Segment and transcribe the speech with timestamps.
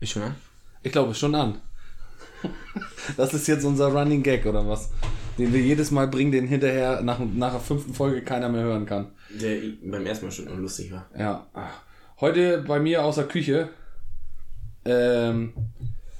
[0.00, 0.34] Ist schon an?
[0.82, 1.60] Ich glaube schon an.
[3.16, 4.90] Das ist jetzt unser Running Gag oder was?
[5.36, 8.86] Den wir jedes Mal bringen, den hinterher nach, nach der fünften Folge keiner mehr hören
[8.86, 9.12] kann.
[9.30, 11.06] Der beim ersten Mal schon unlustig war.
[11.18, 11.46] Ja.
[12.20, 13.70] Heute bei mir aus der Küche.
[14.84, 15.52] Ähm,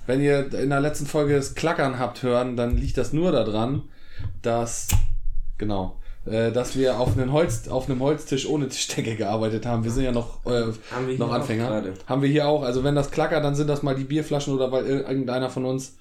[0.07, 3.85] wenn ihr in der letzten Folge das Klackern habt hören, dann liegt das nur daran,
[4.43, 4.89] dass
[5.59, 6.00] genau,
[6.31, 9.85] äh, dass wir auf einem Holz auf einem Holztisch ohne Tischdecke gearbeitet haben.
[9.85, 10.51] Wir sind ja noch äh,
[10.93, 11.85] Haben wir hier noch Anfänger.
[12.07, 12.63] Haben wir hier auch.
[12.63, 15.97] Also wenn das klackert, dann sind das mal die Bierflaschen oder weil irgendeiner von uns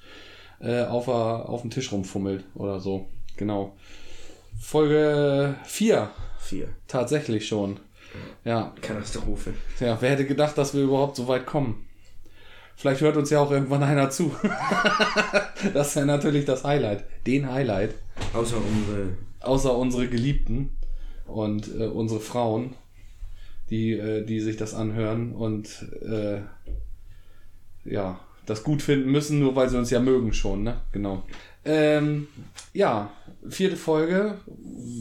[0.59, 3.07] äh, auf, auf dem Tisch rumfummelt oder so.
[3.37, 3.75] Genau.
[4.59, 6.67] Folge 4 Vier.
[6.87, 7.79] tatsächlich schon.
[8.43, 9.53] Ja, Katastrophe.
[9.79, 11.85] ja, wer hätte gedacht, dass wir überhaupt so weit kommen?
[12.79, 14.33] Vielleicht hört uns ja auch irgendwann einer zu.
[15.73, 17.03] das ist ja natürlich das Highlight.
[17.27, 17.93] Den Highlight.
[18.33, 19.17] Außer unsere.
[19.41, 20.77] Außer unsere Geliebten
[21.25, 22.75] und äh, unsere Frauen,
[23.69, 26.39] die, äh, die sich das anhören und äh,
[27.83, 30.79] ja, das gut finden müssen, nur weil sie uns ja mögen schon, ne?
[30.93, 31.23] Genau.
[31.65, 32.29] Ähm,
[32.71, 33.11] ja,
[33.49, 34.35] vierte Folge.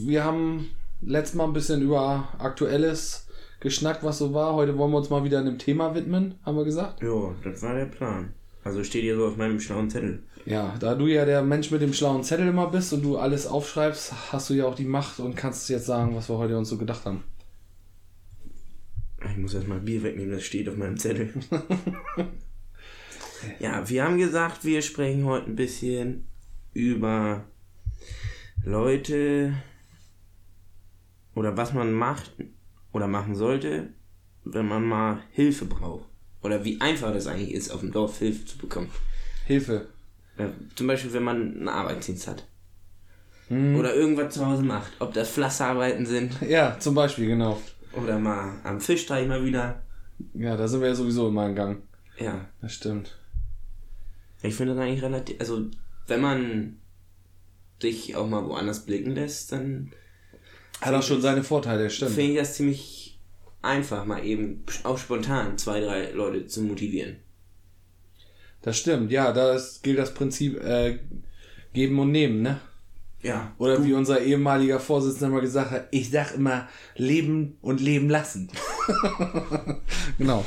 [0.05, 3.28] Wir haben letztes Mal ein bisschen über Aktuelles
[3.59, 4.53] geschnackt, was so war.
[4.53, 7.01] Heute wollen wir uns mal wieder einem Thema widmen, haben wir gesagt.
[7.01, 8.33] Jo, das war der Plan.
[8.63, 10.23] Also steht hier so auf meinem schlauen Zettel.
[10.45, 13.47] Ja, da du ja der Mensch mit dem schlauen Zettel immer bist und du alles
[13.47, 16.69] aufschreibst, hast du ja auch die Macht und kannst jetzt sagen, was wir heute uns
[16.69, 17.23] so gedacht haben.
[19.29, 21.33] Ich muss erstmal Bier wegnehmen, das steht auf meinem Zettel.
[23.59, 26.25] ja, wir haben gesagt, wir sprechen heute ein bisschen
[26.73, 27.45] über
[28.63, 29.53] Leute
[31.35, 32.33] oder was man macht
[32.91, 33.89] oder machen sollte,
[34.43, 36.05] wenn man mal Hilfe braucht.
[36.41, 38.89] Oder wie einfach das eigentlich ist, auf dem Dorf Hilfe zu bekommen.
[39.45, 39.87] Hilfe.
[40.37, 42.45] Ja, zum Beispiel, wenn man einen Arbeitsdienst hat.
[43.49, 44.91] Oder irgendwas zu Hause macht.
[44.99, 47.59] Ob das Pflasterarbeiten sind Ja, zum Beispiel, genau.
[47.93, 49.81] oder mal am Fischteich mal wieder.
[50.35, 51.81] Ja, da sind wir ja sowieso immer im Gang.
[52.19, 53.17] Ja, Das stimmt.
[54.43, 55.39] ich finde das eigentlich relativ.
[55.39, 55.65] Also,
[56.07, 56.77] wenn man
[57.81, 59.91] sich auch mal woanders blicken lässt, dann
[60.81, 62.11] Hat auch schon seine Vorteile, stimmt.
[62.11, 63.19] finde ich das ziemlich
[63.61, 67.17] einfach, mal eben auch spontan zwei, drei Leute zu motivieren.
[68.61, 70.99] Das stimmt, ja, da gilt das Prinzip äh,
[71.73, 72.59] geben und nehmen, ne?
[73.21, 73.53] Ja.
[73.57, 78.49] Oder wie unser ehemaliger Vorsitzender mal gesagt hat, ich sag immer leben und leben lassen.
[80.17, 80.45] genau.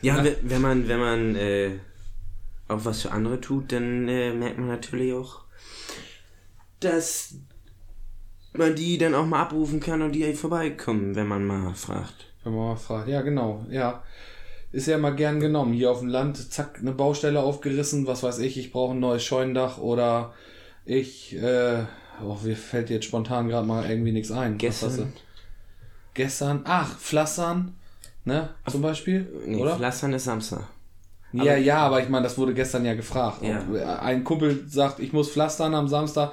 [0.00, 1.78] Ja, wenn, wenn man, wenn man äh,
[2.68, 5.42] auch was für andere tut, dann äh, merkt man natürlich auch,
[6.80, 7.34] dass
[8.58, 12.26] man die dann auch mal abrufen kann und die vorbeikommen, wenn man mal fragt.
[12.44, 13.08] Wenn man mal fragt.
[13.08, 14.02] Ja, genau, ja.
[14.72, 15.72] Ist ja immer gern genommen.
[15.72, 19.24] Hier auf dem Land, zack, eine Baustelle aufgerissen, was weiß ich, ich brauche ein neues
[19.24, 20.34] Scheunendach oder
[20.84, 21.84] ich, äh,
[22.22, 24.58] oh, mir fällt jetzt spontan gerade mal irgendwie nichts ein.
[24.58, 25.12] Gestern,
[26.14, 27.74] Gestern, ach, Pflastern,
[28.24, 29.76] ne, zum Beispiel, nee, oder?
[29.76, 30.66] Pflastern ist Samstag.
[31.32, 33.42] Ja, ja, aber ich meine, das wurde gestern ja gefragt.
[33.42, 33.60] Ja.
[33.60, 36.32] Und Ein Kumpel sagt, ich muss pflastern am Samstag.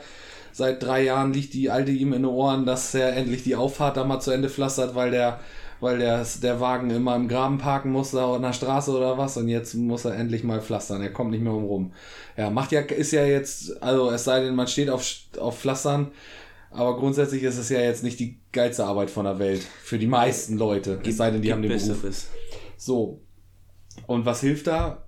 [0.54, 3.98] Seit drei Jahren liegt die Alte ihm in den Ohren, dass er endlich die Auffahrt
[3.98, 5.40] da mal zu Ende pflastert, weil der,
[5.80, 9.36] weil der, der Wagen immer im Graben parken muss, da an der Straße oder was.
[9.36, 11.02] Und jetzt muss er endlich mal pflastern.
[11.02, 11.94] Er kommt nicht mehr um rum.
[12.38, 15.04] Ja, macht ja, ist ja jetzt, also es sei denn, man steht auf,
[15.40, 16.12] auf Pflastern.
[16.70, 19.64] Aber grundsätzlich ist es ja jetzt nicht die geilste Arbeit von der Welt.
[19.84, 21.00] Für die meisten Leute.
[21.04, 21.88] Es sei denn, die haben den Beruf.
[21.88, 22.28] Besseres.
[22.78, 23.22] So.
[24.06, 25.04] Und was hilft da?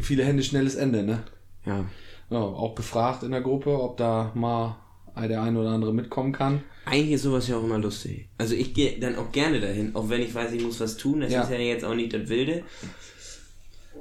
[0.00, 1.24] Viele Hände, schnelles Ende, ne?
[1.66, 1.84] Ja.
[2.30, 4.76] Ja, auch gefragt in der Gruppe, ob da mal
[5.16, 6.62] der eine oder andere mitkommen kann.
[6.86, 8.28] Eigentlich ist sowas ja auch immer lustig.
[8.38, 11.20] Also ich gehe dann auch gerne dahin, auch wenn ich weiß, ich muss was tun.
[11.20, 11.42] Das Ja.
[11.42, 12.62] ist ja jetzt auch nicht das Wilde.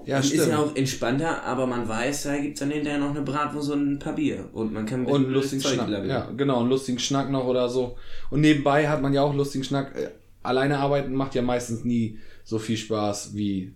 [0.06, 0.42] Ja, Und stimmt.
[0.42, 3.94] ist ja auch entspannter, aber man weiß, da gibt's dann hinterher noch eine Bratwurst und
[3.94, 4.50] ein paar Bier.
[4.52, 5.88] Und man kann ein und einen blödes lustigen Zeug Schnack.
[5.90, 6.10] labeln.
[6.10, 7.96] Ja, genau, einen lustigen Schnack noch oder so.
[8.30, 9.96] Und nebenbei hat man ja auch lustigen Schnack.
[9.96, 10.10] Äh,
[10.42, 13.72] Alleine arbeiten macht ja meistens nie so viel Spaß wie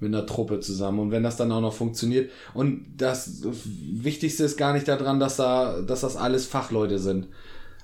[0.00, 0.98] mit einer Truppe zusammen.
[0.98, 2.30] Und wenn das dann auch noch funktioniert.
[2.54, 7.28] Und das Wichtigste ist gar nicht daran, dass da, dass das alles Fachleute sind.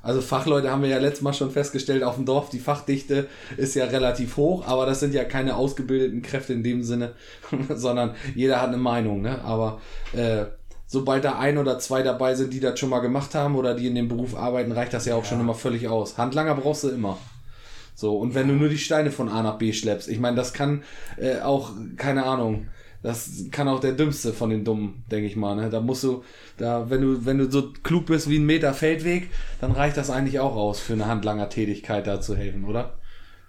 [0.03, 3.75] Also Fachleute haben wir ja letztes Mal schon festgestellt, auf dem Dorf, die Fachdichte ist
[3.75, 7.15] ja relativ hoch, aber das sind ja keine ausgebildeten Kräfte in dem Sinne,
[7.75, 9.43] sondern jeder hat eine Meinung, ne?
[9.43, 9.81] Aber
[10.13, 10.45] äh,
[10.87, 13.89] sobald da ein oder zwei dabei sind, die das schon mal gemacht haben oder die
[13.89, 16.17] in dem Beruf arbeiten, reicht das ja auch schon immer völlig aus.
[16.17, 17.19] Handlanger brauchst du immer.
[17.97, 20.53] So, und wenn du nur die Steine von A nach B schleppst, ich meine, das
[20.53, 20.83] kann
[21.17, 22.69] äh, auch, keine Ahnung,
[23.03, 25.71] das kann auch der Dümmste von den Dummen, denke ich mal, ne?
[25.71, 26.23] Da musst du,
[26.59, 29.31] da, wenn du, wenn du so klug bist wie ein Meter Feldweg,
[29.63, 32.99] dann reicht das eigentlich auch aus, für eine Handlanger-Tätigkeit da zu helfen, oder?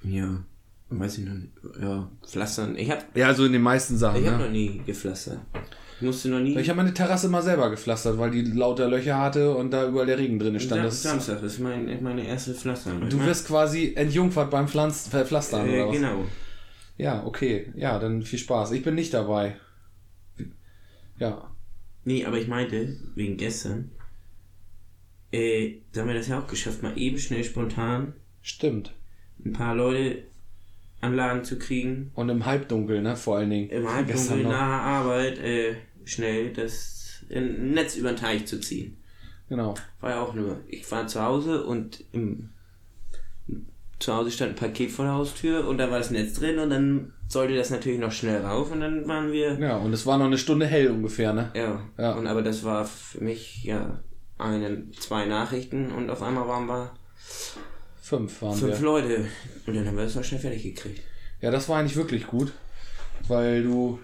[0.01, 0.43] Ja.
[0.89, 1.51] Weiß ich noch nicht.
[1.81, 2.77] Ja, pflastern.
[2.77, 4.45] Ich hab, Ja, also in den meisten Sachen, ich hab ne?
[4.45, 5.41] noch nie gepflastert.
[5.99, 6.57] Ich musste noch nie.
[6.57, 10.05] Ich habe meine Terrasse mal selber gepflastert, weil die lauter Löcher hatte und da überall
[10.05, 10.83] der Regen drin stand.
[10.83, 12.91] Das, Samstag ist mein, meine erste Pflaster.
[12.93, 15.95] du wirst quasi entjungfert beim Pflanz, Pflastern, äh, oder was?
[15.95, 16.25] Genau.
[16.97, 17.71] Ja, okay.
[17.75, 18.71] Ja, dann viel Spaß.
[18.71, 19.55] Ich bin nicht dabei.
[21.19, 21.49] Ja.
[22.03, 23.91] Nee, aber ich meinte, wegen gestern,
[25.31, 28.93] äh, da haben wir das ja auch geschafft, mal eben schnell spontan Stimmt.
[29.43, 30.23] ein paar Leute
[31.01, 32.11] an Laden zu kriegen.
[32.15, 33.15] Und im Halbdunkel, ne?
[33.15, 33.69] Vor allen Dingen.
[33.69, 38.97] Im Halbdunkel der Arbeit äh, schnell das Netz über den Teich zu ziehen.
[39.49, 39.75] Genau.
[40.01, 40.61] War ja auch nur.
[40.67, 42.49] Ich war zu Hause und im,
[43.99, 46.69] zu Hause stand ein Paket vor der Haustür und da war das Netz drin und
[46.69, 49.59] dann sollte das natürlich noch schnell rauf und dann waren wir.
[49.59, 51.51] Ja, und es war noch eine Stunde hell ungefähr, ne?
[51.55, 51.81] Ja.
[51.97, 52.13] Ja.
[52.13, 53.99] Und aber das war für mich ja
[54.37, 56.91] eine, zwei Nachrichten und auf einmal waren wir
[58.07, 58.85] Fünf waren fünf wir.
[58.85, 59.25] Leute.
[59.65, 61.01] Und dann haben wir das noch schnell fertig gekriegt.
[61.41, 62.53] Ja, das war eigentlich wirklich gut.
[63.27, 63.99] Weil du.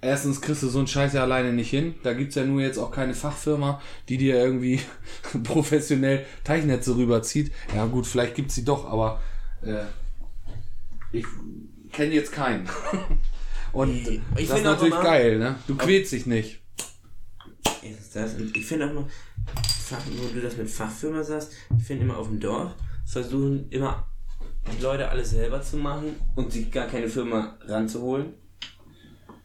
[0.00, 1.94] Erstens kriegst du so einen Scheiß ja alleine nicht hin.
[2.02, 4.80] Da gibt's ja nur jetzt auch keine Fachfirma, die dir irgendwie
[5.44, 7.52] professionell Teichnetze rüberzieht.
[7.74, 9.20] Ja gut, vielleicht gibt's sie doch, aber
[9.62, 9.84] äh,
[11.12, 11.24] ich
[11.92, 12.68] kenne jetzt keinen.
[13.72, 13.94] Und
[14.36, 15.56] Ich das ist natürlich immer- geil, ne?
[15.66, 16.60] Du quälst dich nicht.
[18.54, 19.08] Ich finde auch noch,
[19.86, 22.72] Fach- wo du das mit Fachfirma sagst, ich finde immer auf dem Dorf
[23.04, 24.06] versuchen immer
[24.76, 28.34] die Leute alles selber zu machen und sich gar keine Firma ranzuholen,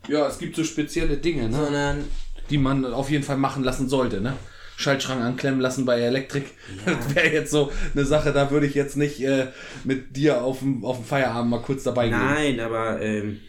[0.07, 1.56] Ja, es gibt so spezielle Dinge, ne?
[1.56, 2.04] sondern
[2.50, 4.33] die man auf jeden Fall machen lassen sollte, ne?
[4.77, 6.51] Schaltschrank anklemmen lassen bei Elektrik.
[6.86, 9.48] Das wäre jetzt so eine Sache, da würde ich jetzt nicht äh,
[9.83, 12.18] mit dir auf dem, auf dem Feierabend mal kurz dabei gehen.
[12.19, 13.39] nein, aber ähm,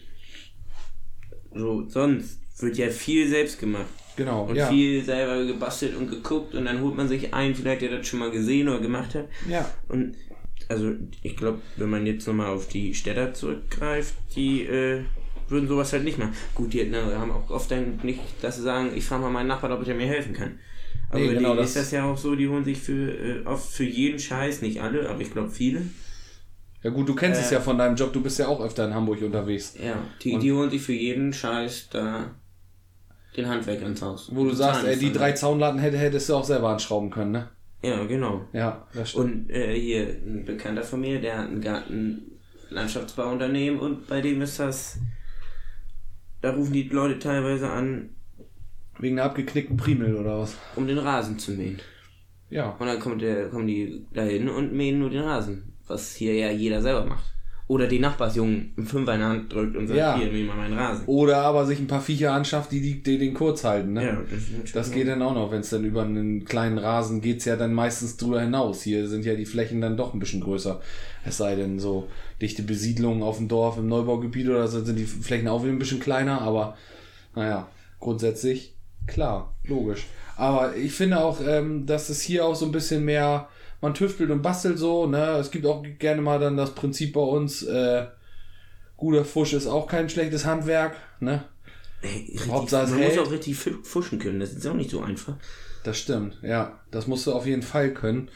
[1.53, 3.85] so sonst wird ja viel selbst gemacht.
[4.15, 4.67] Genau, Und ja.
[4.67, 8.19] viel selber gebastelt und geguckt und dann holt man sich einen, vielleicht der das schon
[8.19, 9.27] mal gesehen oder gemacht hat.
[9.49, 9.69] Ja.
[9.87, 10.15] Und
[10.67, 10.91] also
[11.23, 15.01] ich glaube, wenn man jetzt nochmal auf die Städter zurückgreift, die äh,
[15.47, 16.33] würden sowas halt nicht machen.
[16.53, 19.47] Gut, die ne, haben auch oft dann nicht, dass sie sagen, ich frage mal meinen
[19.47, 20.59] Nachbarn, ob er mir helfen kann.
[21.09, 23.67] Aber Nee, genau, das- ist das ja auch so, die holen sich für äh, oft
[23.71, 25.81] für jeden Scheiß, nicht alle, aber ich glaube viele.
[26.83, 27.55] Ja gut, du kennst es Äh.
[27.55, 29.75] ja von deinem Job, du bist ja auch öfter in Hamburg unterwegs.
[29.83, 32.35] Ja, die, die holen sich für jeden Scheiß da
[33.39, 34.29] den Handwerk ins Haus.
[34.33, 37.49] Wo du sagst, ey, die drei Zaunlatten hätte, hättest du auch selber anschrauben können, ne?
[37.81, 38.41] Ja, genau.
[38.51, 39.49] Ja, das stimmt.
[39.49, 42.21] Und äh, hier, ein Bekannter von mir, der hat ein Garten
[42.69, 44.99] Landschaftsbauunternehmen und bei dem ist das.
[46.41, 48.09] Da rufen die Leute teilweise an,
[48.99, 50.57] Wegen einer abgeknickten Primel oder was?
[50.75, 51.79] um den Rasen zu mähen.
[52.49, 52.71] Ja.
[52.79, 55.73] Und dann kommt der, kommen die dahin und mähen nur den Rasen.
[55.87, 57.25] Was hier ja jeder selber macht.
[57.69, 60.17] Oder die Nachbarsjungen einen Fünfer in die Hand drückt und sagt, Ja.
[60.17, 61.05] hier, mäh mal meinen Rasen.
[61.05, 64.03] Oder aber sich ein paar Viecher anschafft, die, die, die den kurz halten, ne?
[64.05, 64.17] Ja,
[64.63, 67.55] das, Das geht dann auch noch, wenn es dann über einen kleinen Rasen geht's ja
[67.55, 68.81] dann meistens drüber hinaus.
[68.81, 70.81] Hier sind ja die Flächen dann doch ein bisschen größer.
[71.23, 72.07] Es sei denn so
[72.41, 75.77] dichte Besiedlungen auf dem Dorf, im Neubaugebiet oder so sind die Flächen auch wieder ein
[75.79, 76.75] bisschen kleiner, aber
[77.35, 77.67] naja,
[77.99, 78.73] grundsätzlich
[79.05, 80.07] klar, logisch.
[80.37, 83.47] Aber ich finde auch, ähm, dass es hier auch so ein bisschen mehr,
[83.81, 85.37] man tüftelt und bastelt so, ne?
[85.37, 88.07] Es gibt auch gerne mal dann das Prinzip bei uns, äh,
[88.97, 91.45] guter Fusch ist auch kein schlechtes Handwerk, ne?
[92.01, 93.19] Ey, richtig, Hauptsache man muss hält.
[93.19, 95.35] auch richtig fu- fuschen können, das ist auch nicht so einfach.
[95.83, 96.79] Das stimmt, ja.
[96.91, 98.29] Das musst du auf jeden Fall können.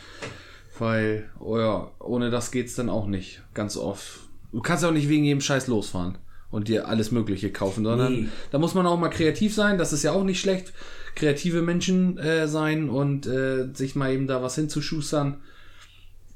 [0.80, 3.42] Weil, oh ja, ohne das geht's dann auch nicht.
[3.54, 4.20] Ganz oft.
[4.52, 6.18] Du kannst ja auch nicht wegen jedem Scheiß losfahren
[6.54, 8.28] und dir alles Mögliche kaufen, sondern Nee.
[8.52, 9.78] da muss man auch mal kreativ sein.
[9.78, 10.72] Das ist ja auch nicht schlecht.
[11.16, 15.42] Kreative Menschen äh, sein und äh, sich mal eben da was hinzuschustern.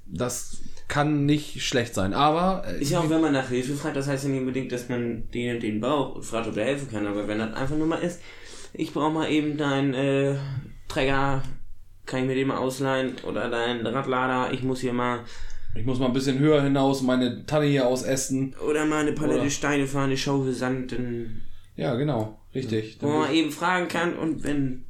[0.06, 2.14] Das kann nicht schlecht sein.
[2.14, 4.72] Aber äh, Ist ja auch, wenn man nach Hilfe fragt, das heißt ja nicht unbedingt,
[4.72, 7.06] dass man den und den braucht und fragt, ob er helfen kann.
[7.08, 8.22] Aber wenn das einfach nur mal ist,
[8.74, 10.36] ich brauche mal eben deinen äh,
[10.88, 11.44] Träger,
[12.06, 13.14] kann ich mir den mal ausleihen?
[13.28, 15.20] Oder deinen Radlader, ich muss hier mal,
[15.78, 18.56] ich muss mal ein bisschen höher hinaus, meine Tanne hier ausästen.
[18.68, 20.96] oder mal eine Palette Oder- Steine fahren, eine Schaufel Sand,
[21.76, 22.40] Ja, genau.
[22.56, 22.98] Richtig.
[23.02, 24.84] wo man eben fragen kann und wenn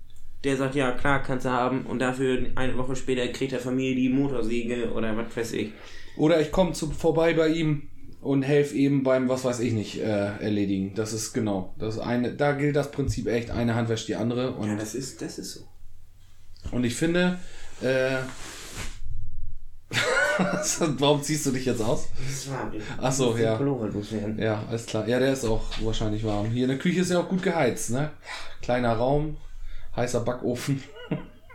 [0.44, 3.96] der sagt, ja klar, kannst du haben und dafür eine Woche später kriegt der Familie
[3.96, 5.72] die Motorsäge oder was weiß ich.
[6.16, 7.90] Oder ich komme vorbei bei ihm
[8.22, 10.94] und helfe eben beim, was weiß ich nicht, äh, erledigen.
[10.96, 11.74] Das ist genau.
[11.78, 14.54] Das eine, da gilt das Prinzip echt, eine Hand wäscht die andere.
[14.54, 15.62] Und, Ja, das ist, das ist so.
[16.72, 17.40] und ich finde,
[17.82, 18.18] äh,
[21.00, 22.08] warum ziehst du dich jetzt aus?
[22.18, 22.72] Das ist warm.
[23.02, 23.56] Ach so, Ich muss den ja.
[23.56, 24.40] Pullover loswerden.
[24.40, 25.08] Ja, alles klar.
[25.08, 26.48] Ja, der ist auch wahrscheinlich warm.
[26.48, 28.12] Hier in der Küche ist ja auch gut geheizt, ne?
[28.62, 29.38] Kleiner Raum,
[29.96, 30.84] heißer Backofen.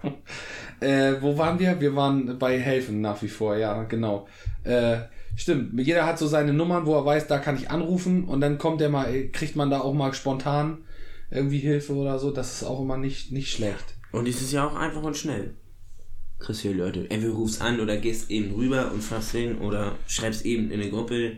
[0.81, 1.81] äh, wo waren wir?
[1.81, 4.27] Wir waren bei Helfen nach wie vor, ja, genau.
[4.65, 4.99] Äh,
[5.37, 8.59] stimmt, jeder hat so seine Nummern, wo er weiß, da kann ich anrufen und dann
[8.59, 10.79] kommt der mal, kriegt man da auch mal spontan
[11.31, 12.31] irgendwie Hilfe oder so.
[12.31, 13.95] Das ist auch immer nicht, nicht schlecht.
[14.12, 15.55] Und es ist ja auch einfach und schnell.
[16.43, 17.07] Kriegst die Leute.
[17.09, 20.91] Entweder rufst an oder gehst eben rüber und fragst hin oder schreibst eben in eine
[20.91, 21.37] Gruppe.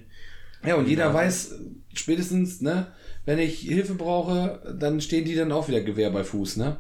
[0.67, 1.15] Ja, und jeder Ja.
[1.15, 1.57] weiß äh,
[1.93, 2.87] spätestens, ne,
[3.27, 6.77] wenn ich Hilfe brauche, dann stehen die dann auch wieder Gewehr bei Fuß, ne?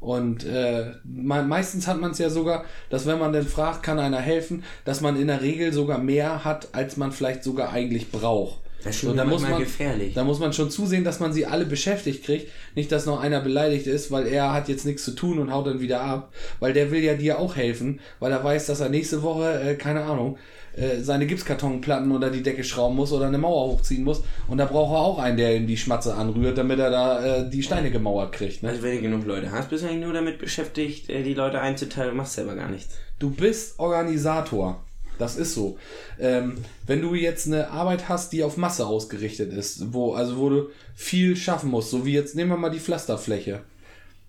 [0.00, 4.00] Und äh, me meistens hat man es ja sogar, dass wenn man dann fragt, kann
[4.00, 8.10] einer helfen, dass man in der Regel sogar mehr hat, als man vielleicht sogar eigentlich
[8.10, 8.61] braucht.
[8.84, 10.14] Das ist So, schon da muss man, gefährlich.
[10.14, 12.50] Da muss man schon zusehen, dass man sie alle beschäftigt kriegt.
[12.74, 15.66] Nicht, dass noch einer beleidigt ist, weil er hat jetzt nichts zu tun und haut
[15.66, 16.32] dann wieder ab.
[16.60, 19.74] Weil der will ja dir auch helfen, weil er weiß, dass er nächste Woche, äh,
[19.74, 20.38] keine Ahnung,
[20.74, 24.22] äh, seine Gipskartonplatten unter die Decke schrauben muss oder eine Mauer hochziehen muss.
[24.48, 27.50] Und da braucht er auch einen, der ihm die Schmatze anrührt, damit er da äh,
[27.50, 28.62] die Steine gemauert kriegt.
[28.62, 28.70] Ne?
[28.70, 31.60] Also wenn du genug Leute hast, bist du eigentlich nur damit beschäftigt, äh, die Leute
[31.60, 32.94] einzuteilen und machst selber gar nichts.
[33.18, 34.82] Du bist Organisator.
[35.22, 35.78] Das ist so.
[36.18, 40.48] Ähm, wenn du jetzt eine Arbeit hast, die auf Masse ausgerichtet ist, wo, also wo
[40.48, 43.60] du viel schaffen musst, so wie jetzt nehmen wir mal die Pflasterfläche.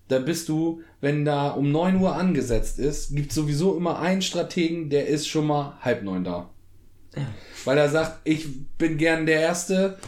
[0.06, 4.88] Da bist du, wenn da um 9 Uhr angesetzt ist, gibt sowieso immer einen Strategen,
[4.88, 6.50] der ist schon mal halb neun da.
[7.64, 8.46] Weil er sagt, ich
[8.78, 9.98] bin gern der Erste.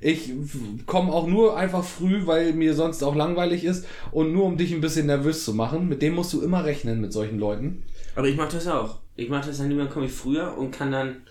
[0.00, 0.30] Ich
[0.86, 4.72] komme auch nur einfach früh, weil mir sonst auch langweilig ist und nur um dich
[4.72, 5.88] ein bisschen nervös zu machen.
[5.88, 7.82] Mit dem musst du immer rechnen, mit solchen Leuten.
[8.14, 9.00] Aber ich mach das auch.
[9.16, 11.22] Ich mach das dann lieber, komme ich früher und kann dann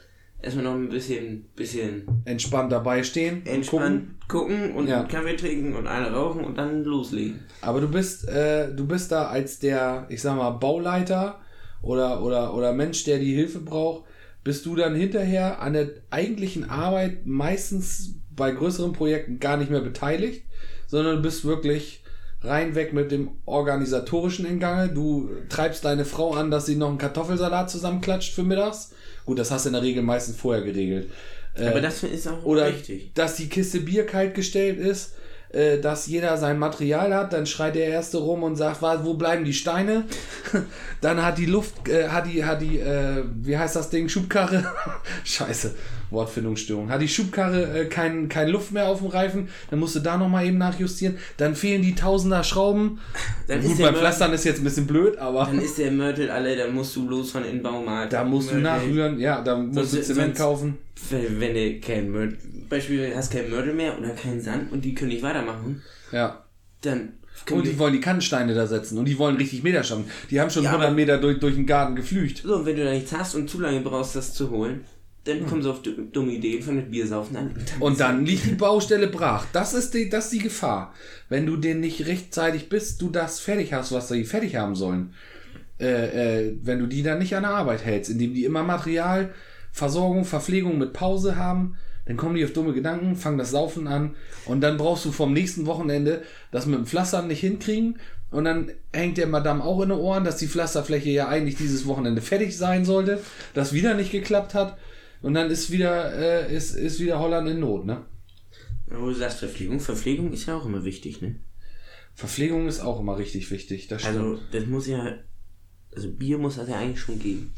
[0.41, 3.45] erstmal noch ein bisschen, bisschen Entspannt dabei stehen.
[3.45, 4.99] entspannt gucken, und Ja.
[4.99, 7.39] einen Kaffee trinken und eine rauchen und dann loslegen.
[7.61, 11.39] Aber du bist, äh, du bist da als der, ich sag mal, Bauleiter
[11.81, 14.05] oder, oder, oder Mensch, der die Hilfe braucht,
[14.43, 19.81] bist du dann hinterher an der eigentlichen Arbeit meistens bei größeren Projekten gar nicht mehr
[19.81, 20.43] beteiligt,
[20.87, 22.03] sondern du bist wirklich
[22.45, 24.89] rein weg mit dem organisatorischen in Gange.
[24.89, 28.91] Du treibst deine Frau an, dass sie noch einen Kartoffelsalat zusammenklatscht für mittags.
[29.25, 31.09] Gut, das hast du in der Regel meistens vorher geregelt.
[31.55, 33.13] Äh, Aber das ist auch oder richtig.
[33.13, 35.13] dass die Kiste Bier kalt gestellt ist,
[35.49, 39.13] äh, dass jeder sein Material hat, dann schreit der Erste rum und sagt, "Was, wo
[39.13, 40.03] bleiben die Steine?
[41.01, 44.65] dann hat die Luft, äh, hat die, hat die, äh, wie heißt das Ding, Schubkarre?
[45.23, 45.73] Scheiße,
[46.15, 46.89] Wortfindungsstörung.
[46.89, 50.17] Hat die Schubkarre äh, kein, kein Luft mehr auf dem Reifen, dann musst du da
[50.17, 51.17] nochmal eben nachjustieren.
[51.37, 52.99] Dann fehlen die Tausender Schrauben.
[53.47, 56.55] Dann Gut, beim Pflastern ist jetzt ein bisschen blöd, aber Dann ist der Mörtel alle,
[56.55, 58.13] dann musst du losfahren in den Baumarkt.
[58.13, 58.71] da musst du Mörtel.
[58.87, 60.77] nachrühren, ja, da musst du Sonst- Zement sonst- kaufen.
[61.11, 62.37] Wenn, du kein Mörtel,
[62.69, 66.45] Beispiel, hast kein Mörtel mehr oder keinen Sand und die können nicht weitermachen, Ja.
[66.81, 67.13] dann
[67.51, 70.05] Und die wollen die Kannsteine da setzen und die wollen richtig Meter schaffen.
[70.31, 72.43] Die haben schon Ja, 100 aber- Meter durch, durch den Garten geflücht.
[72.43, 74.85] So, und wenn du da nichts hast und zu lange brauchst, das zu holen,
[75.25, 77.51] dann kommst du auf du- dumme Ideen von dem Biersaufen an.
[77.79, 79.45] Und dann liegt die Baustelle brach.
[79.51, 80.93] Das ist die, das ist die Gefahr.
[81.29, 85.13] Wenn du den nicht rechtzeitig bist, du das fertig hast, was die fertig haben sollen.
[85.79, 89.33] Äh, äh, wenn du die dann nicht an der Arbeit hältst, indem die immer Material,
[89.71, 94.13] Versorgung, Verpflegung mit Pause haben, dann kommen die auf dumme Gedanken, fangen das Saufen an
[94.45, 97.97] und dann brauchst du vom nächsten Wochenende das mit dem Pflastern nicht hinkriegen
[98.31, 101.87] und dann hängt der Madame auch in den Ohren, dass die Pflasterfläche ja eigentlich dieses
[101.87, 103.19] Wochenende fertig sein sollte,
[103.55, 104.77] das wieder nicht geklappt hat
[105.25, 108.05] und dann ist wieder, äh, ist, ist wieder Holland in Not, ne?
[108.85, 111.37] Wo du sagst Verpflegung, Verpflegung ist ja auch immer wichtig, ne?
[112.13, 114.17] Verpflegung ist auch immer richtig wichtig, das stimmt.
[114.17, 115.17] Also, das muss ja,
[115.95, 117.51] also Bier muss das ja eigentlich schon geben.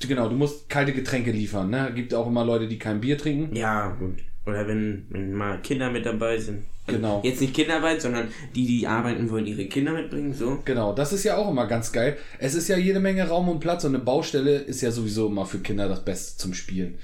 [0.00, 1.92] genau, du musst kalte Getränke liefern, ne?
[1.94, 3.54] Gibt auch immer Leute, die kein Bier trinken.
[3.54, 4.16] Ja, gut.
[4.46, 6.64] Oder wenn, wenn mal Kinder mit dabei sind.
[6.86, 7.20] Also Genau.
[7.22, 10.58] Jetzt nicht Kinderarbeit, sondern die, die arbeiten wollen, ihre Kinder mitbringen, so.
[10.64, 12.16] Genau, das ist ja auch immer ganz geil.
[12.38, 15.46] Es ist ja jede Menge Raum und Platz und eine Baustelle ist ja sowieso immer
[15.46, 16.98] für Kinder das Beste zum Spielen.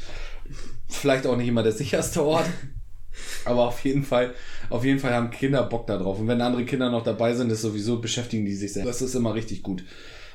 [0.88, 2.46] Vielleicht auch nicht immer der sicherste Ort,
[3.44, 4.34] aber auf jeden Fall,
[4.70, 6.18] auf jeden Fall haben Kinder Bock da drauf.
[6.18, 8.84] Und wenn andere Kinder noch dabei sind, ist sowieso beschäftigen die sich sehr.
[8.84, 9.84] Das ist immer richtig gut.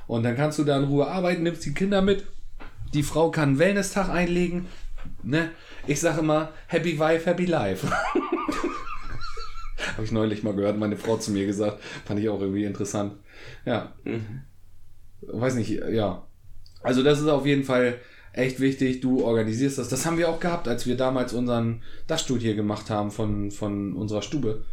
[0.08, 2.26] Und dann kannst du da in Ruhe arbeiten, nimmst die Kinder mit.
[2.94, 4.68] Die Frau kann einen Wellness-Tag einlegen.
[5.24, 5.52] Ne?
[5.88, 7.88] Ich sage immer, Happy Wife, Happy Life.
[9.94, 11.82] Habe ich neulich mal gehört, meine Frau zu mir gesagt.
[12.06, 13.14] Fand ich auch irgendwie interessant.
[13.66, 13.94] Ja.
[15.22, 16.26] Weiß nicht, ja.
[16.84, 18.00] Also das ist auf jeden Fall
[18.34, 19.02] echt wichtig.
[19.02, 19.90] Du organisierst das.
[19.90, 23.94] Das haben wir auch gehabt, als wir damals unseren Dachstuhl hier gemacht haben von, von
[23.94, 24.66] unserer Stube.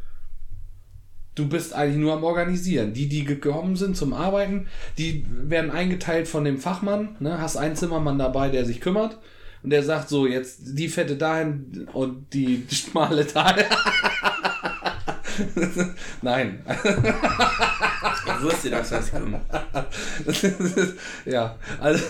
[1.34, 2.94] Du bist eigentlich nur am Organisieren.
[2.94, 4.66] Die, die gekommen sind zum Arbeiten,
[4.98, 7.16] die werden eingeteilt von dem Fachmann.
[7.20, 7.40] Ne?
[7.40, 9.18] Hast einen Zimmermann dabei, der sich kümmert.
[9.62, 13.66] Und der sagt so, jetzt die Fette dahin und die schmale dahin.
[16.22, 16.64] Nein.
[18.26, 19.36] Ich wusste, dass das kommt.
[21.24, 22.04] ja, also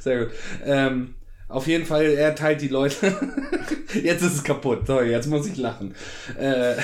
[0.00, 0.34] sehr gut.
[0.64, 1.14] Ähm,
[1.48, 3.14] auf jeden Fall, er teilt die Leute.
[4.02, 4.86] jetzt ist es kaputt.
[4.86, 5.94] Sorry, jetzt muss ich lachen.
[6.38, 6.76] Äh,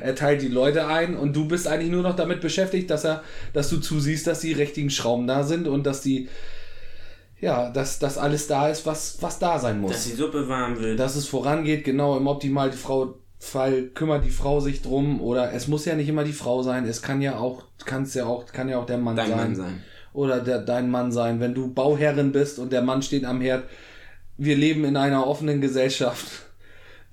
[0.00, 3.22] er teilt die Leute ein und du bist eigentlich nur noch damit beschäftigt, dass er,
[3.52, 6.28] dass du zusiehst, dass die richtigen Schrauben da sind und dass die,
[7.40, 10.78] ja, dass das alles da ist, was, was da sein muss Dass die Suppe warm
[10.80, 10.98] wird.
[10.98, 15.68] dass es vorangeht, genau, im optimalen Frau Fall kümmert die Frau sich drum oder es
[15.68, 18.68] muss ja nicht immer die Frau sein, es kann ja auch, kann's ja auch, kann
[18.68, 19.36] ja auch der Mann Dein sein.
[19.36, 19.82] Mann sein.
[20.14, 23.64] Oder der, dein Mann sein, wenn du Bauherrin bist und der Mann steht am Herd.
[24.38, 26.26] Wir leben in einer offenen Gesellschaft,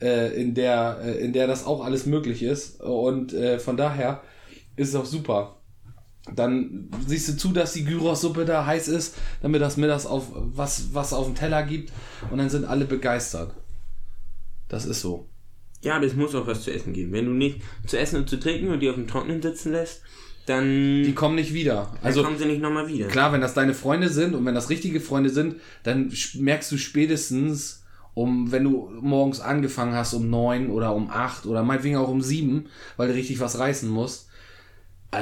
[0.02, 4.22] äh, in der, äh, in der das auch alles möglich ist und äh, von daher
[4.78, 5.58] ist es auch super.
[6.34, 10.94] Dann siehst du zu, dass die Gyros-Suppe da heiß ist, damit das mittags auf was,
[10.94, 11.92] was auf dem Teller gibt
[12.32, 13.54] und dann sind alle begeistert.
[14.70, 15.28] Das ist so.
[15.82, 17.12] Ja, aber es muss auch was zu essen geben.
[17.12, 20.02] Wenn du nicht zu essen und zu trinken und die auf dem Trocknen sitzen lässt,
[20.46, 21.90] dann, Die kommen nicht wieder.
[21.96, 23.08] dann Also kommen sie nicht nochmal wieder.
[23.08, 26.78] klar, wenn das deine Freunde sind und wenn das richtige Freunde sind, dann merkst du
[26.78, 32.10] spätestens, um, wenn du morgens angefangen hast um neun oder um acht oder meinetwegen auch
[32.10, 32.66] um sieben,
[32.96, 34.30] weil du richtig was reißen musst.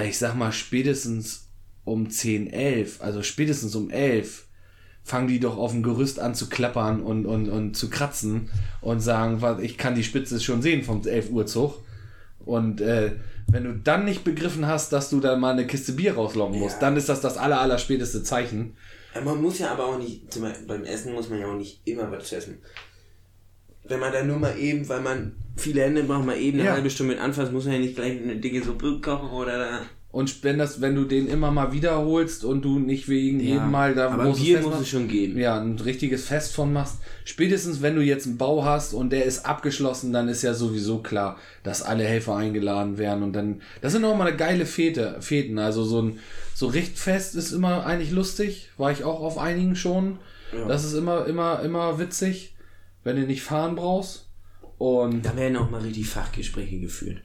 [0.06, 1.48] Ich sag mal, spätestens
[1.84, 4.46] um 10, 11, also spätestens um 11,
[5.04, 8.50] fangen die doch auf dem Gerüst an zu klappern und, und, und zu kratzen
[8.82, 11.80] und sagen, was, ich kann die Spitze schon sehen vom 11 Uhr Zug.
[12.46, 13.14] Und äh,
[13.48, 16.76] wenn du dann nicht begriffen hast, dass du dann mal eine Kiste Bier rauslocken musst,
[16.76, 16.80] Ja.
[16.82, 18.76] dann ist das das aller, aller späteste Zeichen.
[19.26, 21.82] Man muss ja aber auch nicht, zum Beispiel beim Essen muss man ja auch nicht
[21.86, 22.60] immer was essen.
[23.92, 26.74] Wenn man dann nur mal eben, weil man viele Hände braucht, mal eben eine Ja.
[26.74, 29.80] halbe Stunde mit anfasst, muss man ja nicht gleich eine dicke Suppe kochen oder da.
[30.14, 33.96] Und wenn, das, wenn du den immer mal wiederholst und du nicht wegen jedem Mal
[33.96, 35.38] da aber Bier muss machst, es schon geben.
[35.40, 39.24] ja, ein richtiges Fest von machst, spätestens wenn du jetzt einen Bau hast und der
[39.24, 43.94] ist abgeschlossen, dann ist ja sowieso klar, dass alle Helfer eingeladen werden und dann, das
[43.94, 46.20] sind auch mal eine geile Fete, Feten, also so ein,
[46.54, 50.18] so Richtfest ist immer eigentlich lustig, war ich auch auf einigen schon,
[50.54, 50.68] Ja.
[50.68, 52.51] das ist immer, immer, immer witzig,
[53.04, 54.30] wenn du nicht fahren brauchst
[54.78, 57.22] und Da werden auch mal richtig Fachgespräche geführt.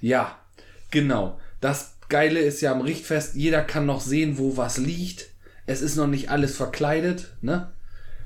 [0.00, 0.38] ja,
[0.90, 1.38] genau.
[1.60, 5.30] Das Geile ist ja am Richtfest, jeder kann noch sehen, wo was liegt.
[5.66, 7.72] Es ist noch nicht alles verkleidet, ne?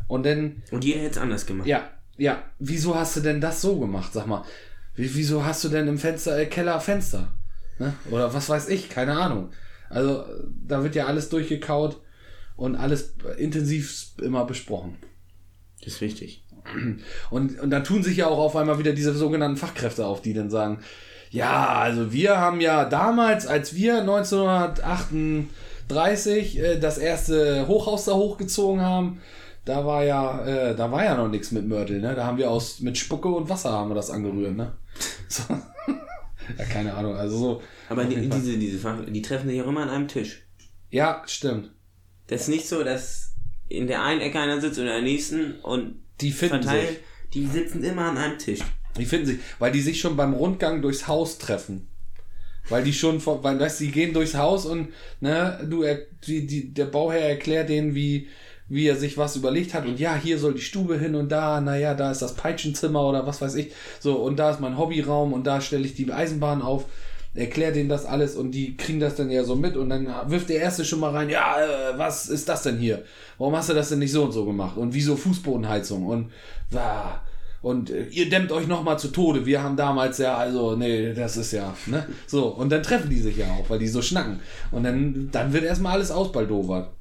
[0.09, 1.67] Und dann, Und jeder hätte es anders gemacht.
[1.67, 4.45] ja, ja, wieso hast du denn das so gemacht, sag mal?
[4.95, 7.33] Wie, wieso hast du denn im Fenster, äh, Keller Fenster?
[7.79, 7.95] Ne?
[8.11, 9.51] Oder was weiß ich, keine Ahnung.
[9.89, 10.25] Also,
[10.67, 12.03] da wird ja alles durchgekaut
[12.57, 14.99] und alles intensiv immer besprochen.
[15.83, 16.45] Das ist wichtig.
[17.31, 20.35] Und, und dann tun sich ja auch auf einmal wieder diese sogenannten Fachkräfte auf, die
[20.35, 20.81] dann sagen,
[21.31, 28.83] ja, also wir haben ja damals, als wir 1938 äh, das erste Hochhaus da hochgezogen
[28.83, 29.23] haben,
[29.65, 32.17] da war ja, äh, da war ja noch nichts mit Mörtel, ne?
[32.17, 34.73] Da haben wir aus mit Spucke und Wasser haben wir das angerührt, ne?
[35.29, 35.45] So.
[36.59, 37.63] ja, keine Ahnung, also so.
[37.89, 40.43] Aber die, diese, diese Fach, die treffen sich auch immer an einem Tisch.
[40.91, 41.71] Ja, stimmt.
[42.27, 43.30] Das ist nicht so, dass
[43.71, 46.99] in der einen Ecke einer sitzt und in der nächsten und Die finden sich.
[47.33, 48.61] Die sitzen immer an einem Tisch.
[48.99, 51.87] Die finden sich, weil die sich schon beim Rundgang durchs Haus treffen.
[52.69, 54.89] Weil die schon, vor- weil weißt, du, die gehen durchs Haus und
[55.21, 58.29] ne, du, er, die, die, der Bauherr erklärt denen, wie,
[58.69, 59.87] wie er sich was überlegt hat.
[59.87, 63.27] Und ja, hier soll die Stube hin und da, naja, da ist das Peitschenzimmer oder
[63.27, 63.73] was weiß ich.
[64.01, 66.87] So, und da ist mein Hobbyraum und da stelle ich die Eisenbahn auf.
[67.33, 70.49] Erklärt denen das alles und die kriegen das dann ja so mit und dann wirft
[70.49, 73.05] der Erste schon mal rein, ja, äh, was ist das denn hier?
[73.39, 74.77] Warum hast du das denn nicht so und so gemacht?
[74.77, 76.07] Und wieso Fußbodenheizung?
[76.07, 76.33] Und,
[76.75, 77.21] ah,
[77.63, 79.47] und äh, ihr dämmt euch nochmal zu Tode.
[79.47, 82.05] Wir haben damals ja, also, nee, das ist ja, ne?
[82.27, 84.41] So, und dann treffen die sich ja auch, weil die so schnacken.
[84.73, 86.93] Und dann, dann wird erstmal alles ausbaldowert.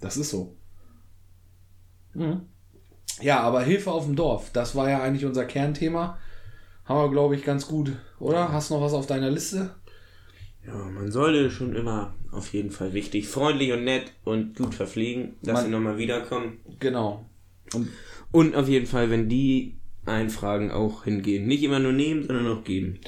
[0.00, 0.56] Das ist so.
[2.14, 2.42] Mhm.
[3.20, 6.18] Ja, aber Hilfe auf dem Dorf, das war ja eigentlich unser Kernthema.
[6.84, 8.52] Haben wir, glaube ich, ganz gut, oder?
[8.52, 9.74] Hast du noch was auf deiner Liste?
[10.66, 15.34] Ja, man sollte schon immer auf jeden Fall wichtig, freundlich und nett und gut verpflegen,
[15.42, 16.58] dass Man- sie nochmal wiederkommen.
[16.78, 17.26] Genau.
[17.74, 17.88] Und
[18.30, 21.46] Und auf jeden Fall, wenn die einfragen, auch hingehen.
[21.46, 22.98] Nicht immer nur nehmen, sondern auch geben.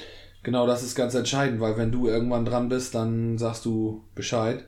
[0.42, 4.66] genau, das ist ganz entscheidend, weil wenn du irgendwann dran bist, dann sagst du Bescheid.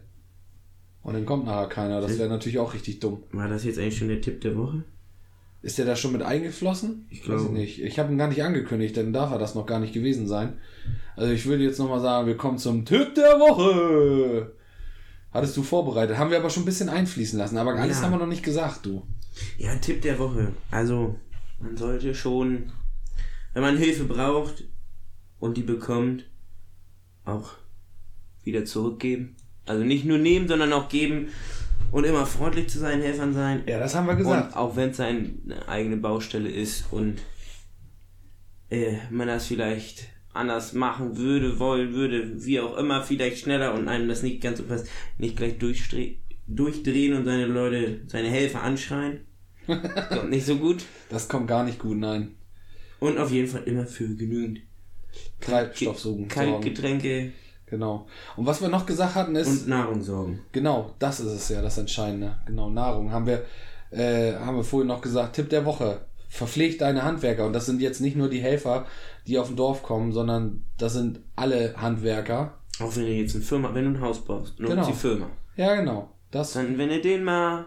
[1.02, 2.00] Und dann kommt nachher keiner.
[2.00, 3.22] Das wäre natürlich auch richtig dumm.
[3.30, 4.84] War das jetzt eigentlich schon der Tipp der Woche?
[5.66, 7.06] Ist der da schon mit eingeflossen?
[7.10, 7.44] Ich Weiß glaube.
[7.46, 7.82] ich nicht.
[7.82, 10.58] Ich habe ihn gar nicht angekündigt, dann darf er das noch gar nicht gewesen sein.
[11.16, 14.52] Also ich würde jetzt nochmal sagen, wir kommen zum Tipp der Woche.
[15.32, 16.18] Hattest du vorbereitet.
[16.18, 17.58] Haben wir aber schon ein bisschen einfließen lassen.
[17.58, 18.04] Aber alles Ja.
[18.04, 19.08] haben wir noch nicht gesagt, du.
[19.58, 20.52] Ja, Tipp der Woche.
[20.70, 21.16] Also,
[21.58, 22.70] man sollte schon,
[23.52, 24.62] wenn man Hilfe braucht
[25.40, 26.26] und die bekommt,
[27.24, 27.50] auch
[28.44, 29.34] wieder zurückgeben.
[29.66, 31.30] Also nicht nur nehmen, sondern auch geben
[31.90, 33.62] und immer freundlich zu seinen Helfern sein.
[33.66, 34.52] Ja, das haben wir gesagt.
[34.52, 35.34] Und auch wenn es seine
[35.66, 37.20] eigene Baustelle ist und
[38.70, 43.88] äh, man das vielleicht anders machen würde, wollen würde, wie auch immer, vielleicht schneller und
[43.88, 49.26] einem das nicht ganz so passt, nicht gleich durchdrehen und seine Leute, seine Helfer anschreien.
[49.66, 50.84] Kommt nicht so gut.
[51.08, 52.36] Das kommt gar nicht gut, nein.
[53.00, 54.60] Und auf jeden Fall immer für genügend
[55.40, 56.28] Treibstoff suchen.
[56.28, 57.32] Kaltgetränke
[57.66, 58.06] Genau.
[58.36, 60.40] Und was wir noch gesagt hatten ist, und Nahrung sorgen.
[60.52, 62.36] genau, das ist es ja, das Entscheidende.
[62.46, 63.10] Genau, Nahrung.
[63.10, 63.44] Haben wir,
[63.90, 66.00] äh, haben wir vorhin noch gesagt, Tipp der Woche.
[66.28, 67.46] Verpflegt deine Handwerker.
[67.46, 68.86] Und das sind jetzt nicht nur die Helfer,
[69.26, 72.54] die auf dem Dorf kommen, sondern das sind alle Handwerker.
[72.80, 74.86] Auch wenn du jetzt eine Firma, wenn du ein Haus baust, nur Genau.
[74.86, 75.26] die Firma.
[75.56, 76.10] Ja, genau.
[76.30, 77.66] Das, Dann, wenn du den mal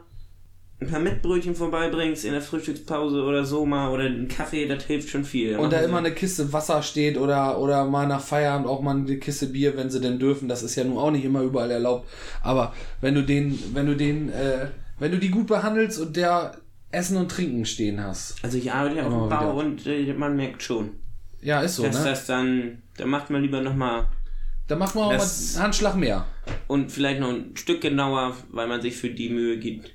[0.81, 5.09] ein paar Mettbrötchen vorbeibringst in der Frühstückspause oder so mal oder einen Kaffee, das hilft
[5.09, 5.57] schon viel.
[5.57, 9.17] und da immer eine Kiste Wasser steht oder, oder mal nach Feierabend auch mal eine
[9.17, 10.47] Kiste Bier, wenn sie denn dürfen.
[10.47, 12.07] Das ist ja nun auch nicht immer überall erlaubt.
[12.41, 14.67] Aber wenn du den, wenn du den, äh,
[14.99, 16.57] wenn du die gut behandelst und der
[16.91, 18.35] Essen und Trinken stehen hast.
[18.41, 19.55] Also ich arbeite ja auf dem Bau wieder.
[19.55, 20.91] und äh, man merkt schon,
[21.41, 22.09] Ja, ist so, dass ne?
[22.09, 24.05] das dann, da macht man lieber nochmal
[24.69, 26.25] Da macht man auch mal einen Handschlag mehr.
[26.67, 29.91] und vielleicht noch ein Stück genauer, weil man sich für die Mühe gibt.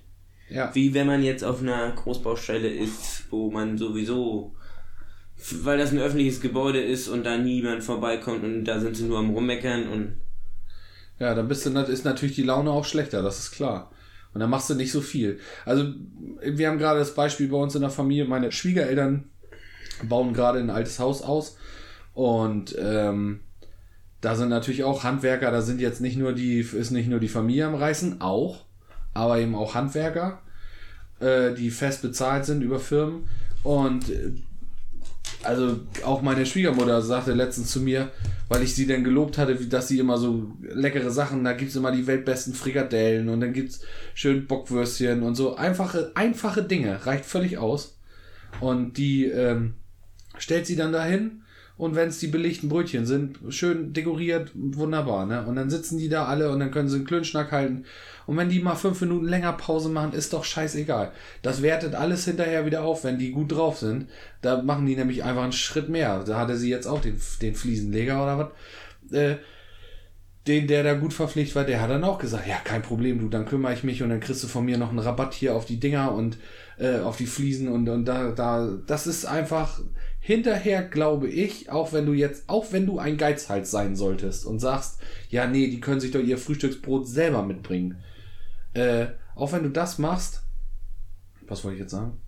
[0.49, 0.75] Ja.
[0.75, 4.55] Wie wenn man jetzt auf einer Großbaustelle ist, wo man sowieso,
[5.63, 9.19] weil das ein öffentliches Gebäude ist und da niemand vorbeikommt und da sind sie nur
[9.19, 10.17] am Rummeckern und
[11.19, 13.91] Ja, dann bist du, ist natürlich die Laune auch schlechter, das ist klar.
[14.35, 15.39] Und dann machst du nicht so viel.
[15.65, 15.95] Also,
[16.43, 19.31] wir haben gerade das Beispiel bei uns in der Familie, meine Schwiegereltern
[20.03, 21.57] bauen gerade ein altes Haus aus
[22.15, 23.41] und ähm,
[24.21, 27.29] da sind natürlich auch Handwerker, da sind jetzt nicht nur die, ist nicht nur die
[27.29, 28.65] Familie am Reißen, auch,
[29.15, 30.43] aber eben auch Handwerker,
[31.21, 33.29] äh, die fest bezahlt sind über Firmen
[33.63, 34.33] und äh,
[35.43, 38.11] also auch meine Schwiegermutter sagte letztens zu mir,
[38.49, 41.77] weil ich sie dann gelobt hatte, wie, dass sie immer so leckere Sachen, da gibt's
[41.77, 43.81] immer die weltbesten Frikadellen und dann gibt's
[44.15, 45.57] schön Bockwürstchen und so.
[45.57, 47.99] Einfache, einfache Dinge, reicht völlig aus.
[48.61, 49.75] Und die ähm,
[50.39, 51.43] stellt sie dann dahin
[51.77, 55.45] und wenn es die belegten Brötchen sind, schön dekoriert, wunderbar, ne?
[55.45, 57.85] Und dann sitzen die da alle und dann können sie einen Klönschnack halten.
[58.27, 61.11] Und wenn die mal fünf Minuten länger Pause machen, ist doch scheißegal.
[61.43, 64.09] Das wertet alles hinterher wieder auf, wenn die gut drauf sind.
[64.41, 66.23] Da machen die nämlich einfach einen Schritt mehr.
[66.25, 69.13] Da hatte sie jetzt auch den, den Fliesenleger oder was.
[69.13, 69.37] Äh,
[70.47, 73.29] den, der da gut verpflichtet war, der hat dann auch gesagt, ja, kein Problem, du,
[73.29, 75.65] dann kümmere ich mich und dann kriegst du von mir noch einen Rabatt hier auf
[75.65, 76.37] die Dinger und
[76.79, 79.81] äh, auf die Fliesen und, und da, da, das ist einfach
[80.27, 84.59] hinterher, glaube ich, auch wenn du jetzt, auch wenn du ein Geizhals sein solltest und
[84.59, 87.99] sagst, ja, nee, die können sich doch ihr Frühstücksbrot selber mitbringen.
[88.73, 90.43] Äh, auch wenn du das machst,
[91.47, 92.23] was wollte ich jetzt sagen?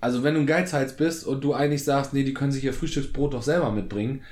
[0.00, 2.72] Also wenn du ein Geizhals bist und du eigentlich sagst, nee, die können sich ihr
[2.72, 4.22] Frühstücksbrot doch selber mitbringen,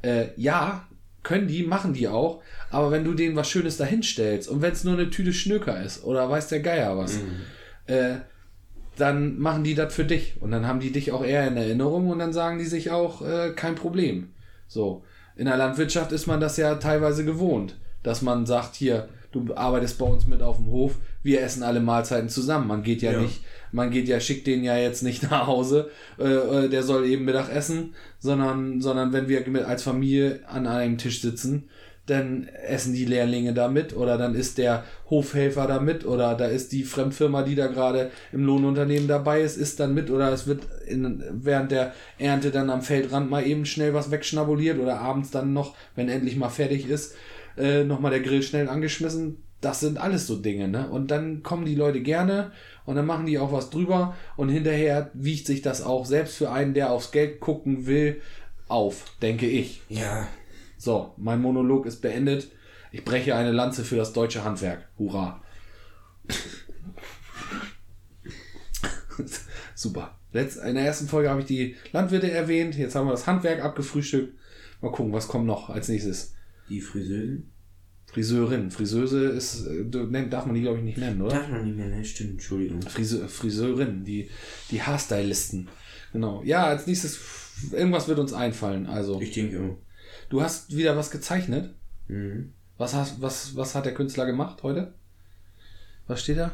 [0.00, 0.88] äh, ja,
[1.22, 4.84] können die, machen die auch, aber wenn du denen was Schönes dahinstellst und wenn es
[4.84, 7.18] nur eine Tüte Schnöker ist oder weiß der Geier was,
[7.88, 8.20] äh,
[9.00, 12.08] dann machen die das für dich und dann haben die dich auch eher in Erinnerung
[12.08, 14.30] und dann sagen die sich auch, äh, kein Problem.
[14.68, 15.04] So.
[15.36, 19.98] In der Landwirtschaft ist man das ja teilweise gewohnt, dass man sagt, hier, du arbeitest
[19.98, 22.66] bei uns mit auf dem Hof, wir essen alle Mahlzeiten zusammen.
[22.66, 23.20] Man geht ja, Ja.
[23.20, 23.40] nicht,
[23.72, 27.24] man geht ja, schickt den ja jetzt nicht nach Hause, äh, äh, der soll eben
[27.24, 31.68] Mittag essen, sondern, sondern wenn wir als Familie an einem Tisch sitzen,
[32.10, 36.46] dann essen die Lehrlinge da mit oder dann ist der Hofhelfer da mit oder da
[36.46, 40.46] ist die Fremdfirma, die da gerade im Lohnunternehmen dabei ist, ist dann mit oder es
[40.46, 45.30] wird in, während der Ernte dann am Feldrand mal eben schnell was wegschnabuliert oder abends
[45.30, 47.14] dann noch, wenn endlich mal fertig ist,
[47.56, 49.42] äh, nochmal der Grill schnell angeschmissen.
[49.60, 50.88] Das sind alles so Dinge, ne?
[50.88, 52.52] Und dann kommen die Leute gerne
[52.86, 56.50] und dann machen die auch was drüber und hinterher wiegt sich das auch selbst für
[56.50, 58.22] einen, der aufs Geld gucken will,
[58.68, 59.82] auf, denke ich.
[59.88, 60.28] ja,
[60.80, 62.50] So, mein Monolog ist beendet.
[62.90, 64.88] Ich breche eine Lanze für das deutsche Handwerk.
[64.98, 65.42] Hurra.
[69.74, 70.18] Super.
[70.32, 72.78] Letzt, in der ersten Folge habe ich die Landwirte erwähnt.
[72.78, 74.32] Jetzt haben wir das Handwerk abgefrühstückt.
[74.80, 76.32] Mal gucken, was kommt noch als nächstes.
[76.70, 77.50] die Friseurin.
[78.06, 78.70] Friseurin.
[78.70, 79.84] Friseuse ist, äh,
[80.30, 81.36] darf man die glaube ich nicht nennen, oder?
[81.36, 82.02] Darf man nicht mehr, ne?
[82.06, 82.80] Stimmt, Entschuldigung.
[82.80, 84.30] Frise, Friseurin, die,
[84.70, 85.68] die Haarstylisten.
[86.14, 86.42] Genau.
[86.42, 87.20] Ja, als nächstes,
[87.70, 88.86] irgendwas wird uns einfallen.
[88.86, 89.89] Also, Ich denke auch.
[90.30, 91.74] Du hast wieder was gezeichnet.
[92.08, 92.54] Mhm.
[92.78, 94.94] Was, hast, was, was hat der Künstler gemacht heute?
[96.06, 96.50] Was steht da?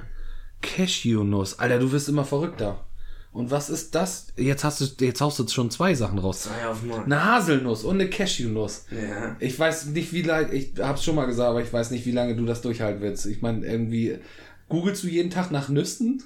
[0.60, 1.60] Cashewnuss.
[1.60, 2.84] Alter, du wirst immer verrückter.
[3.32, 4.28] Und was ist das?
[4.36, 6.42] Jetzt hast du, jetzt haust du schon zwei Sachen raus.
[6.42, 7.04] Zwei auf mal.
[7.04, 8.86] Eine Haselnuss und eine Cashewnuss.
[8.90, 9.36] Ja.
[9.38, 12.12] Ich weiß nicht, wie lange, ich hab's schon mal gesagt, aber ich weiß nicht, wie
[12.12, 13.26] lange du das durchhalten willst.
[13.26, 14.18] Ich meine, irgendwie,
[14.68, 16.22] googelst du jeden Tag nach Nüssen?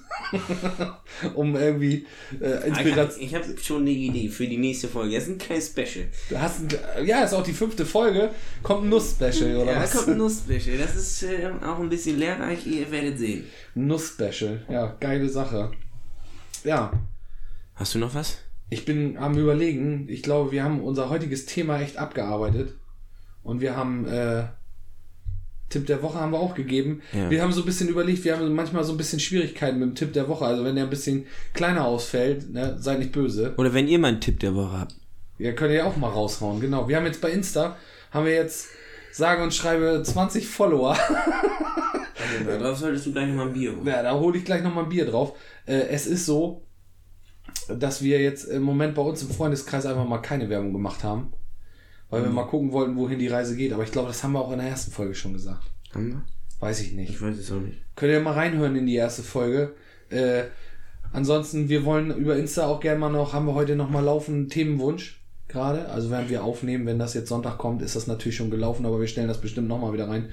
[1.34, 2.06] um irgendwie
[2.40, 3.24] äh, Inspiration.
[3.24, 5.14] Ich habe schon eine Idee für die nächste Folge.
[5.14, 6.06] Das ist ein kleines Special.
[6.28, 8.30] Du hast ein, ja, ist auch die fünfte Folge.
[8.62, 9.92] Kommt ein Nuss-Special, oder ja, was?
[9.92, 10.78] da kommt ein Nuss-Special.
[10.78, 12.66] Das ist äh, auch ein bisschen lehrreich.
[12.66, 13.44] Ihr werdet sehen.
[13.74, 14.64] Nuss-Special.
[14.68, 15.72] Ja, geile Sache.
[16.64, 16.92] Ja,
[17.74, 18.38] Hast du noch was?
[18.68, 20.06] ich bin am überlegen.
[20.08, 22.74] Ich glaube, wir haben unser heutiges Thema echt abgearbeitet.
[23.42, 24.44] Und wir haben, äh,
[25.70, 27.00] Tipp der Woche haben wir auch gegeben.
[27.12, 27.30] Ja.
[27.30, 29.94] Wir haben so ein bisschen überlegt, wir haben manchmal so ein bisschen Schwierigkeiten mit dem
[29.94, 30.44] Tipp der Woche.
[30.44, 33.54] Also wenn der ein bisschen kleiner ausfällt, ne, seid nicht böse.
[33.56, 34.96] Oder wenn ihr mal einen Tipp der Woche habt.
[35.38, 36.60] Ja, könnt ihr ja auch mal raushauen.
[36.60, 36.88] Genau.
[36.88, 37.76] Wir haben jetzt bei Insta,
[38.10, 38.68] haben wir jetzt,
[39.12, 40.98] sage und schreibe 20 Follower.
[42.46, 43.86] Darauf solltest du gleich nochmal ein Bier holen.
[43.86, 45.36] Ja, da hole ich gleich nochmal ein Bier drauf.
[45.66, 46.62] Äh, es ist so,
[47.68, 51.32] dass wir jetzt im Moment bei uns im Freundeskreis einfach mal keine Werbung gemacht haben.
[52.10, 53.72] Weil wir mal gucken wollten, wohin die Reise geht.
[53.72, 55.62] Aber ich glaube, das haben wir auch in der ersten Folge schon gesagt.
[55.94, 56.22] Haben wir?
[56.58, 57.10] Weiß ich nicht.
[57.10, 57.78] Ich weiß es auch nicht.
[57.96, 59.74] Könnt ihr mal reinhören in die erste Folge.
[60.10, 60.42] Äh,
[61.12, 64.48] ansonsten, wir wollen über Insta auch gerne mal noch, haben wir heute noch mal laufen,
[64.48, 65.16] Themenwunsch.
[65.48, 65.88] gerade.
[65.88, 69.00] Also während wir aufnehmen, wenn das jetzt Sonntag kommt, ist das natürlich schon gelaufen, aber
[69.00, 70.30] wir stellen das bestimmt nochmal wieder rein.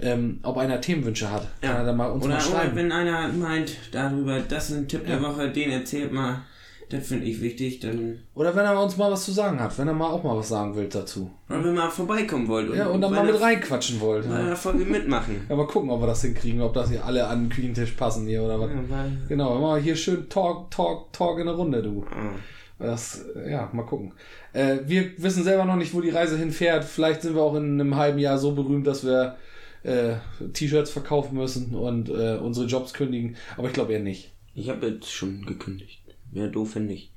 [0.00, 2.76] Ähm, ob einer Themenwünsche hat, kann er dann mal uns Oder, mal oder schreiben.
[2.76, 5.22] wenn einer meint darüber, das ist ein Tipp der Ja.
[5.22, 6.42] Woche, den erzählt mal,
[6.90, 8.18] das finde ich wichtig, dann.
[8.34, 10.48] Oder wenn er uns mal was zu sagen hat, wenn er mal auch mal was
[10.48, 11.30] sagen will dazu.
[11.48, 12.74] Oder wenn mal vorbeikommen wollt.
[12.74, 14.28] Ja, und dann mal mit reinquatschen wollt.
[14.28, 14.40] Bei Ja.
[14.46, 15.36] einer Folge mitmachen.
[15.48, 18.26] Ja, mal gucken, ob wir das hinkriegen, ob das hier alle an den Küchentisch passen
[18.26, 18.70] hier oder was.
[18.70, 22.04] Ja, Genau, mal hier schön Talk, Talk, Talk in der Runde, du.
[22.10, 22.32] ah.
[22.80, 24.12] Das, ja, mal gucken.
[24.52, 26.84] Äh, wir wissen selber noch nicht, wo die Reise hinfährt.
[26.84, 29.34] Vielleicht sind wir auch in einem halben Jahr so berühmt, dass wir
[29.82, 30.14] äh,
[30.52, 33.34] T-Shirts verkaufen müssen und äh, unsere Jobs kündigen.
[33.56, 34.32] Aber ich glaube eher nicht.
[34.54, 36.00] Ich habe jetzt schon gekündigt.
[36.32, 37.12] Wäre doof, finde ich.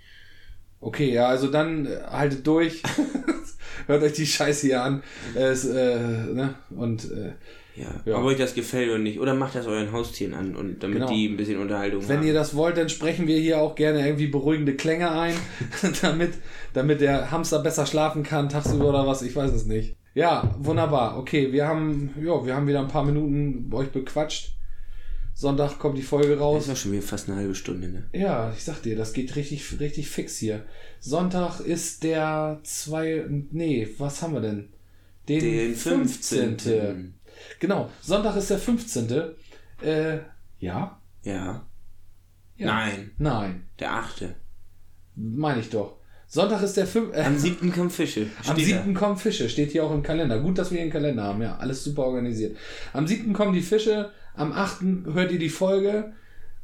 [0.80, 2.82] Okay, ja, also dann äh, haltet durch.
[3.88, 5.04] Hört euch die Scheiße hier an.
[5.36, 6.56] Es, äh, ne?
[6.71, 7.34] Und äh,
[7.76, 7.88] Ja.
[8.06, 8.17] Ja.
[8.17, 9.19] Ob euch das gefällt oder nicht.
[9.19, 11.12] Oder macht das euren Haustieren an, und damit Genau.
[11.12, 12.28] die ein bisschen Unterhaltung wenn haben.
[12.28, 15.36] ihr das wollt, dann sprechen wir hier auch gerne irgendwie beruhigende Klänge ein,
[16.02, 16.34] damit,
[16.74, 19.95] damit der Hamster besser schlafen kann, tagsüber oder was, ich weiß es nicht.
[20.13, 21.17] Ja, wunderbar.
[21.17, 24.52] Okay, wir haben, ja, wir haben wieder ein paar Minuten euch bequatscht.
[25.41, 26.62] Sonntag kommt die Folge das raus.
[26.62, 28.04] ist ja schon wieder fast eine halbe Stunde, ne?
[28.13, 30.65] Ja, ich sag dir, das geht richtig, richtig fix hier.
[30.99, 34.69] Sonntag ist der zwei, nee, was haben wir denn?
[35.27, 36.60] Den, Den 15.
[36.60, 37.13] 15.
[37.60, 39.10] Genau, Sonntag ist der 15.
[39.82, 40.19] Äh,
[40.60, 41.01] ja?
[41.23, 41.65] Ja.
[42.56, 42.65] ja.
[42.67, 43.12] Nein.
[43.17, 44.36] Nein, Der achte.
[45.15, 45.97] meine ich doch.
[46.27, 47.15] Sonntag ist der 5.
[47.15, 48.27] Äh, Am siebten kommen Fische.
[48.45, 48.93] am Steht 7.
[48.93, 50.39] kommen Fische, steht hier auch im Kalender.
[50.39, 52.56] Gut, dass wir hier einen Kalender haben, ja, alles super organisiert.
[52.93, 53.34] Am 7.
[53.34, 54.82] kommen die Fische, am 8.
[55.13, 56.13] hört ihr die Folge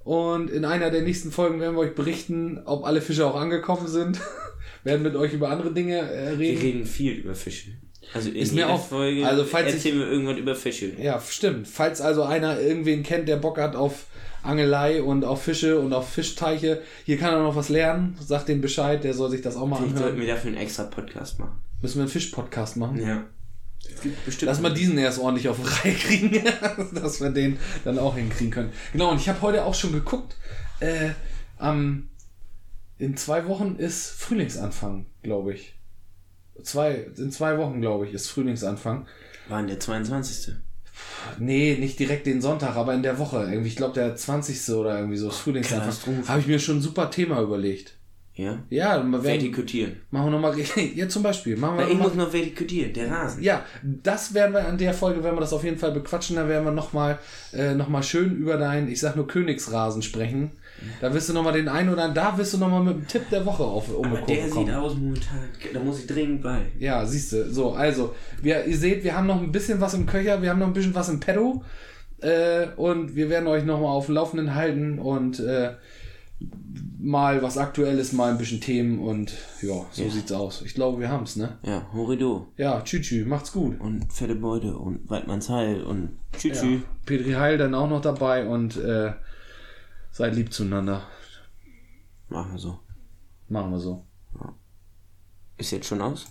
[0.03, 3.87] und in einer der nächsten Folgen werden wir euch berichten, ob alle Fische auch angekommen
[3.87, 4.19] sind.
[4.83, 6.39] werden mit euch über andere Dinge äh, da.
[6.39, 6.61] Wir reden.
[6.61, 7.71] reden viel über Fische.
[8.13, 10.93] Also in Ist mir auch- Folge also falls ich- erzählen wir irgendwas über Fische.
[11.01, 11.67] Ja, stimmt.
[11.67, 14.05] Falls also einer irgendwen kennt, der Bock hat auf
[14.43, 18.17] Angelei und auf Fische und auf Fischteiche, hier kann er noch was lernen.
[18.23, 20.27] Sagt dem Bescheid, der soll sich das auch mal Vielleicht sollten anhören.
[20.27, 21.57] wir dafür einen extra Podcast machen.
[21.81, 23.01] Müssen wir einen Fisch-Podcast machen?
[23.05, 23.25] Ja.
[24.41, 26.43] Lass mal diesen erst ordentlich auf Reihe kriegen,
[26.93, 28.71] dass wir den dann auch hinkriegen können.
[28.91, 30.35] Genau, und ich habe heute auch schon geguckt.
[30.79, 31.11] Äh,
[31.57, 32.09] am,
[32.97, 35.73] in zwei Wochen ist Frühlingsanfang, glaube ich.
[36.63, 39.07] Zwei, in zwei Wochen, glaube ich, ist Frühlingsanfang.
[39.47, 40.55] War der 22.
[41.39, 43.43] Nee, nicht direkt den Sonntag, aber in der Woche.
[43.43, 44.69] Irgendwie, ich glaube, der 20.
[44.75, 46.27] oder irgendwie so ist Frühlingsanfang.
[46.27, 47.93] Habe ich mir schon ein super Thema überlegt.
[48.37, 48.59] Ja?
[48.69, 49.97] Ja, wir werden, Vertikutieren.
[50.11, 50.55] machen wir nochmal.
[50.95, 51.57] Ja, zum Beispiel.
[51.57, 53.41] Machen wir Weil ich muss noch vertikutieren, der Rasen.
[53.43, 56.35] Ja, das werden wir an der Folge, werden wir das auf jeden Fall bequatschen.
[56.35, 57.17] Da werden wir nochmal
[57.53, 60.51] äh, noch mal schön über deinen, ich sag nur Königsrasen sprechen.
[61.01, 63.23] Da wirst du nochmal den einen oder anderen, da wirst du nochmal mit dem Tipp
[63.31, 64.73] der Woche auf um die der Kurve sieht kommen.
[64.75, 65.39] aus momentan.
[65.73, 66.59] Da muss ich dringend bei.
[66.77, 67.51] Ja, siehst du.
[67.51, 70.59] So, also, wir, ihr seht, wir haben noch ein bisschen was im Köcher, wir haben
[70.59, 71.63] noch ein bisschen was im Pedo.
[72.19, 75.71] Äh, und wir werden euch nochmal auf dem Laufenden halten und äh,
[76.99, 80.09] mal was Aktuelles, mal ein bisschen Themen und ja, so Ja.
[80.09, 80.61] sieht's aus.
[80.61, 81.57] Ich glaube, wir haben's, ne?
[81.63, 82.47] Ja, Horido.
[82.57, 83.79] Ja, tschü tschü, macht's gut.
[83.79, 86.61] Und fette Beute und Weidmannsheil und tschüss.
[86.61, 86.69] Ja.
[87.05, 89.13] Petri Heil dann auch noch dabei und äh,
[90.11, 91.01] seid lieb zueinander.
[92.29, 92.79] Machen wir so.
[93.47, 94.03] Machen wir so.
[95.57, 96.27] Ist jetzt schon aus?